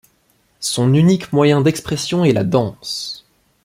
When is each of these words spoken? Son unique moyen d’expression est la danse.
Son 0.61 0.95
unique 0.95 1.31
moyen 1.31 1.61
d’expression 1.61 2.25
est 2.25 2.33
la 2.33 2.43
danse. 2.43 3.23